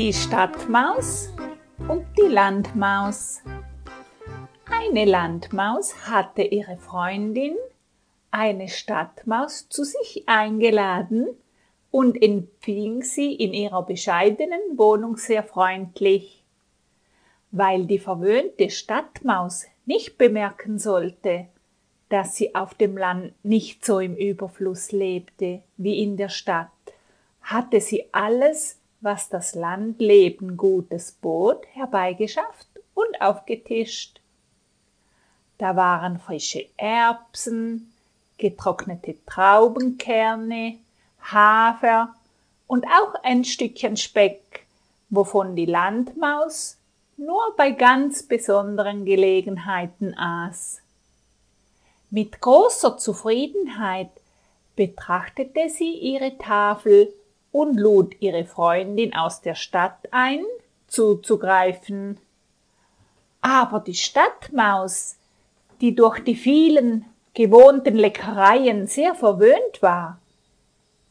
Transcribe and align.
Die 0.00 0.14
Stadtmaus 0.14 1.28
und 1.86 2.06
die 2.16 2.32
Landmaus. 2.32 3.42
Eine 4.64 5.04
Landmaus 5.04 5.94
hatte 6.08 6.40
ihre 6.40 6.78
Freundin, 6.78 7.54
eine 8.30 8.68
Stadtmaus, 8.68 9.68
zu 9.68 9.84
sich 9.84 10.24
eingeladen 10.24 11.26
und 11.90 12.22
empfing 12.22 13.02
sie 13.02 13.34
in 13.34 13.52
ihrer 13.52 13.84
bescheidenen 13.84 14.62
Wohnung 14.76 15.18
sehr 15.18 15.42
freundlich. 15.42 16.44
Weil 17.50 17.84
die 17.84 17.98
verwöhnte 17.98 18.70
Stadtmaus 18.70 19.66
nicht 19.84 20.16
bemerken 20.16 20.78
sollte, 20.78 21.48
dass 22.08 22.36
sie 22.36 22.54
auf 22.54 22.72
dem 22.72 22.96
Land 22.96 23.34
nicht 23.42 23.84
so 23.84 23.98
im 23.98 24.16
Überfluss 24.16 24.92
lebte 24.92 25.62
wie 25.76 26.02
in 26.02 26.16
der 26.16 26.30
Stadt, 26.30 26.70
hatte 27.42 27.82
sie 27.82 28.06
alles 28.12 28.79
was 29.00 29.28
das 29.28 29.54
Landleben 29.54 30.56
Gutes 30.56 31.12
bot, 31.12 31.64
herbeigeschafft 31.72 32.68
und 32.94 33.20
aufgetischt. 33.20 34.20
Da 35.58 35.76
waren 35.76 36.18
frische 36.18 36.66
Erbsen, 36.76 37.92
getrocknete 38.38 39.16
Traubenkerne, 39.26 40.78
Hafer 41.20 42.14
und 42.66 42.86
auch 42.86 43.14
ein 43.22 43.44
Stückchen 43.44 43.96
Speck, 43.96 44.66
wovon 45.10 45.56
die 45.56 45.66
Landmaus 45.66 46.78
nur 47.16 47.54
bei 47.56 47.72
ganz 47.72 48.22
besonderen 48.22 49.04
Gelegenheiten 49.04 50.16
aß. 50.16 50.80
Mit 52.10 52.40
großer 52.40 52.96
Zufriedenheit 52.96 54.10
betrachtete 54.74 55.68
sie 55.68 55.92
ihre 55.92 56.38
Tafel 56.38 57.12
und 57.52 57.78
lud 57.78 58.14
ihre 58.20 58.44
Freundin 58.44 59.14
aus 59.14 59.40
der 59.40 59.54
Stadt 59.54 60.08
ein, 60.10 60.44
zuzugreifen. 60.86 62.18
Aber 63.40 63.80
die 63.80 63.94
Stadtmaus, 63.94 65.16
die 65.80 65.94
durch 65.94 66.20
die 66.20 66.34
vielen 66.34 67.06
gewohnten 67.34 67.96
Leckereien 67.96 68.86
sehr 68.86 69.14
verwöhnt 69.14 69.80
war, 69.80 70.18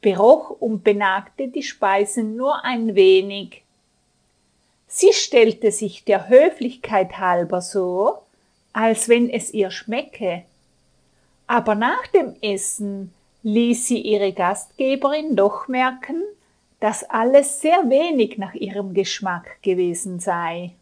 beroch 0.00 0.50
und 0.50 0.84
benagte 0.84 1.48
die 1.48 1.62
Speisen 1.62 2.36
nur 2.36 2.64
ein 2.64 2.94
wenig. 2.94 3.62
Sie 4.86 5.12
stellte 5.12 5.72
sich 5.72 6.04
der 6.04 6.28
Höflichkeit 6.28 7.18
halber 7.18 7.62
so, 7.62 8.18
als 8.72 9.08
wenn 9.08 9.30
es 9.30 9.52
ihr 9.54 9.70
schmecke. 9.70 10.44
Aber 11.46 11.74
nach 11.74 12.06
dem 12.08 12.36
Essen 12.42 13.12
ließ 13.42 13.86
sie 13.86 14.00
ihre 14.00 14.32
Gastgeberin 14.32 15.36
doch 15.36 15.68
merken, 15.68 16.22
dass 16.80 17.04
alles 17.04 17.60
sehr 17.60 17.88
wenig 17.90 18.38
nach 18.38 18.54
ihrem 18.54 18.94
Geschmack 18.94 19.62
gewesen 19.62 20.20
sei. 20.20 20.74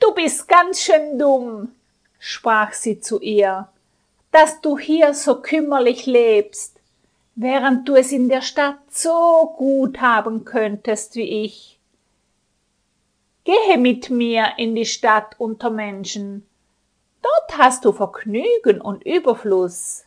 Du 0.00 0.12
bist 0.14 0.48
ganz 0.48 0.80
schön 0.80 1.18
dumm, 1.18 1.72
sprach 2.18 2.72
sie 2.72 3.00
zu 3.00 3.20
ihr, 3.20 3.68
dass 4.32 4.60
du 4.60 4.78
hier 4.78 5.14
so 5.14 5.40
kümmerlich 5.40 6.06
lebst, 6.06 6.80
während 7.34 7.88
du 7.88 7.94
es 7.94 8.10
in 8.10 8.28
der 8.28 8.42
Stadt 8.42 8.80
so 8.90 9.54
gut 9.56 10.00
haben 10.00 10.44
könntest 10.44 11.14
wie 11.14 11.44
ich. 11.44 11.78
Gehe 13.44 13.78
mit 13.78 14.10
mir 14.10 14.54
in 14.56 14.74
die 14.74 14.86
Stadt 14.86 15.34
unter 15.38 15.70
Menschen, 15.70 16.46
dort 17.22 17.58
hast 17.58 17.84
du 17.84 17.92
Vergnügen 17.92 18.80
und 18.80 19.04
Überfluss. 19.04 20.04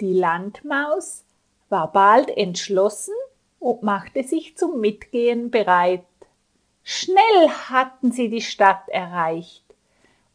Die 0.00 0.14
Landmaus 0.14 1.24
war 1.68 1.92
bald 1.92 2.30
entschlossen 2.30 3.14
und 3.58 3.82
machte 3.82 4.22
sich 4.22 4.56
zum 4.56 4.80
Mitgehen 4.80 5.50
bereit. 5.50 6.04
Schnell 6.82 7.48
hatten 7.68 8.10
sie 8.10 8.30
die 8.30 8.40
Stadt 8.40 8.88
erreicht, 8.88 9.64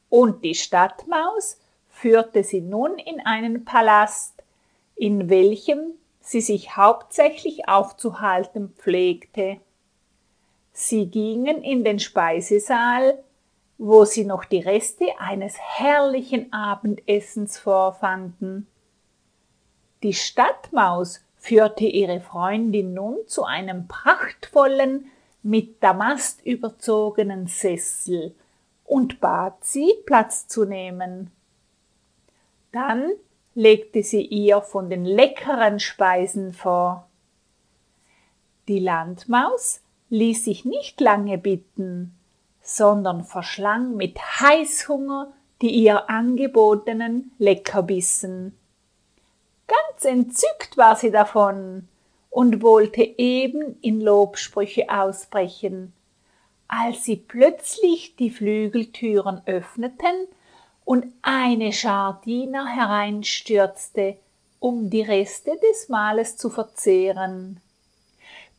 und 0.10 0.44
die 0.44 0.54
Stadtmaus 0.54 1.60
führte 1.90 2.44
sie 2.44 2.62
nun 2.62 3.00
in 3.00 3.20
einen 3.26 3.66
Palast, 3.66 4.44
in 4.96 5.30
welchem 5.30 5.94
sie 6.22 6.42
sich 6.42 6.78
hauptsächlich 6.78 7.68
aufzuhalten 7.68 8.70
pflegte. 8.78 9.58
Sie 10.74 11.08
gingen 11.08 11.64
in 11.64 11.84
den 11.84 12.00
Speisesaal, 12.00 13.24
wo 13.78 14.06
sie 14.06 14.26
noch 14.26 14.46
die 14.46 14.60
Reste 14.60 15.06
eines 15.20 15.58
herrlichen 15.58 16.54
Abendessens 16.54 17.58
vorfanden. 17.58 18.68
Die 20.04 20.14
Stadtmaus 20.14 21.22
führte 21.38 21.86
ihre 21.86 22.22
Freundin 22.22 22.94
nun 22.94 23.18
zu 23.28 23.44
einem 23.44 23.88
prachtvollen, 23.88 25.12
mit 25.44 25.84
Damast 25.84 26.44
überzogenen 26.44 27.46
Sessel 27.46 28.34
und 28.84 29.20
bat 29.20 29.64
sie, 29.64 29.94
Platz 30.08 30.48
zu 30.48 30.66
nehmen. 30.66 31.30
Dann 32.72 33.12
legte 33.54 34.02
sie 34.02 34.24
ihr 34.26 34.62
von 34.62 34.90
den 34.90 35.06
leckeren 35.06 35.80
Speisen 35.80 36.52
vor. 36.52 37.08
Die 38.68 38.80
Landmaus 38.80 39.82
ließ 40.10 40.46
sich 40.46 40.66
nicht 40.66 41.00
lange 41.00 41.38
bitten, 41.38 42.18
sondern 42.62 43.24
verschlang 43.24 43.96
mit 43.96 44.20
Heißhunger 44.20 45.32
die 45.62 45.70
ihr 45.70 46.10
angebotenen 46.10 47.32
Leckerbissen. 47.38 48.58
Ganz 49.68 50.06
entzückt 50.06 50.78
war 50.78 50.96
sie 50.96 51.12
davon 51.12 51.88
und 52.30 52.62
wollte 52.62 53.02
eben 53.02 53.80
in 53.82 54.02
Lobsprüche 54.02 54.90
ausbrechen, 54.90 55.94
als 56.68 57.04
sie 57.04 57.16
plötzlich 57.16 58.16
die 58.16 58.30
Flügeltüren 58.30 59.42
öffneten 59.46 60.28
und 60.84 61.08
eine 61.22 61.74
Schar 61.74 62.22
Diener 62.26 62.68
hereinstürzte, 62.68 64.18
um 64.60 64.90
die 64.90 65.02
Reste 65.02 65.58
des 65.58 65.90
Mahles 65.90 66.38
zu 66.38 66.50
verzehren. 66.50 67.62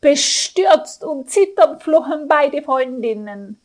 Bestürzt 0.01 1.05
und 1.05 1.31
zitternd 1.31 1.83
flohen 1.83 2.29
beide 2.29 2.63
Freundinnen. 2.63 3.61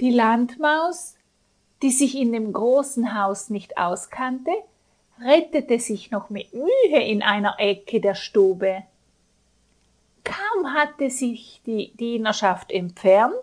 Die 0.00 0.10
Landmaus, 0.10 1.14
die 1.82 1.90
sich 1.90 2.16
in 2.16 2.32
dem 2.32 2.52
großen 2.52 3.18
Haus 3.20 3.50
nicht 3.50 3.78
auskannte, 3.78 4.52
rettete 5.24 5.78
sich 5.78 6.10
noch 6.10 6.30
mit 6.30 6.52
Mühe 6.52 7.02
in 7.02 7.22
einer 7.22 7.56
Ecke 7.58 8.00
der 8.00 8.14
Stube. 8.14 8.82
Kaum 10.24 10.74
hatte 10.74 11.10
sich 11.10 11.60
die 11.66 11.92
Dienerschaft 11.96 12.72
entfernt, 12.72 13.34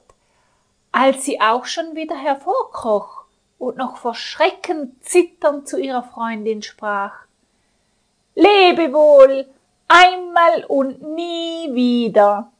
als 0.91 1.25
sie 1.25 1.39
auch 1.39 1.65
schon 1.65 1.95
wieder 1.95 2.15
hervorkroch 2.15 3.23
und 3.57 3.77
noch 3.77 3.97
vor 3.97 4.15
Schrecken 4.15 4.97
zitternd 5.01 5.67
zu 5.67 5.79
ihrer 5.79 6.03
Freundin 6.03 6.61
sprach. 6.61 7.13
Lebe 8.35 8.91
wohl, 8.93 9.47
einmal 9.87 10.65
und 10.67 11.01
nie 11.01 11.73
wieder. 11.73 12.51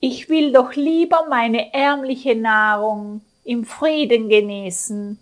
Ich 0.00 0.28
will 0.28 0.52
doch 0.52 0.74
lieber 0.74 1.26
meine 1.28 1.74
ärmliche 1.74 2.34
Nahrung 2.36 3.20
im 3.44 3.64
Frieden 3.64 4.28
genießen. 4.28 5.18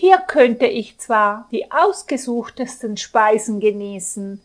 Hier 0.00 0.16
könnte 0.16 0.64
ich 0.64 0.96
zwar 0.96 1.46
die 1.52 1.70
ausgesuchtesten 1.70 2.96
Speisen 2.96 3.60
genießen, 3.60 4.40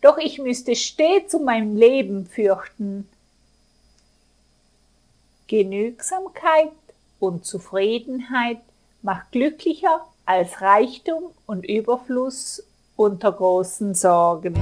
doch 0.00 0.18
ich 0.18 0.40
müsste 0.40 0.74
stets 0.74 1.32
um 1.32 1.44
mein 1.44 1.76
Leben 1.76 2.26
fürchten. 2.26 3.08
Genügsamkeit 5.46 6.72
und 7.20 7.46
Zufriedenheit 7.46 8.58
macht 9.00 9.30
glücklicher 9.30 10.04
als 10.24 10.60
Reichtum 10.60 11.30
und 11.46 11.64
Überfluss 11.64 12.66
unter 12.96 13.30
großen 13.30 13.94
Sorgen. 13.94 14.56